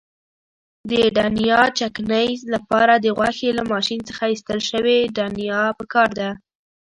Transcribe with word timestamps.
د 0.89 0.91
دڼیا 1.17 1.61
چکنۍ 1.79 2.29
لپاره 2.53 2.93
د 2.97 3.05
غوښې 3.17 3.49
له 3.57 3.63
ماشین 3.71 3.99
څخه 4.09 4.23
ایستل 4.31 4.59
شوې 4.69 4.97
دڼیا 5.17 5.61
پکار 5.79 6.09
ده. 6.19 6.29